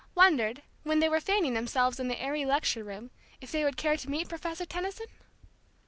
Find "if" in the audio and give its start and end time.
3.39-3.51